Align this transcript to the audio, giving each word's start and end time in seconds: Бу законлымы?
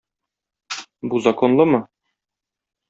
Бу 1.11 1.21
законлымы? 1.27 1.85